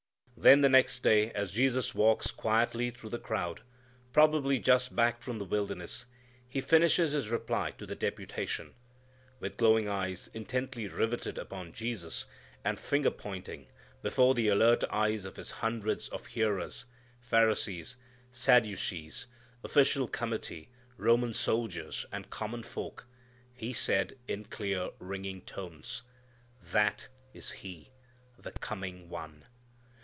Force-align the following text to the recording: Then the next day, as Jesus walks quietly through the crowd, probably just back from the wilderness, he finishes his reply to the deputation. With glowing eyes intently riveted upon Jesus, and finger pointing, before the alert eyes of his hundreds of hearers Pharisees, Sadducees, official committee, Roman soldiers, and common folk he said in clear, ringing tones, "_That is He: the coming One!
Then 0.37 0.61
the 0.61 0.69
next 0.69 1.01
day, 1.01 1.31
as 1.33 1.51
Jesus 1.51 1.93
walks 1.93 2.31
quietly 2.31 2.89
through 2.89 3.11
the 3.11 3.19
crowd, 3.19 3.61
probably 4.11 4.57
just 4.57 4.95
back 4.95 5.21
from 5.21 5.37
the 5.37 5.45
wilderness, 5.45 6.07
he 6.49 6.59
finishes 6.61 7.11
his 7.11 7.29
reply 7.29 7.69
to 7.77 7.85
the 7.85 7.93
deputation. 7.93 8.73
With 9.39 9.55
glowing 9.57 9.87
eyes 9.87 10.29
intently 10.33 10.87
riveted 10.87 11.37
upon 11.37 11.73
Jesus, 11.73 12.25
and 12.65 12.79
finger 12.79 13.11
pointing, 13.11 13.67
before 14.01 14.33
the 14.33 14.47
alert 14.47 14.83
eyes 14.89 15.25
of 15.25 15.35
his 15.35 15.51
hundreds 15.51 16.09
of 16.09 16.25
hearers 16.25 16.85
Pharisees, 17.19 17.95
Sadducees, 18.31 19.27
official 19.63 20.07
committee, 20.07 20.71
Roman 20.97 21.35
soldiers, 21.35 22.07
and 22.11 22.31
common 22.31 22.63
folk 22.63 23.05
he 23.53 23.73
said 23.73 24.17
in 24.27 24.45
clear, 24.45 24.89
ringing 24.97 25.41
tones, 25.41 26.01
"_That 26.67 27.09
is 27.31 27.51
He: 27.51 27.91
the 28.39 28.53
coming 28.53 29.07
One! 29.07 29.45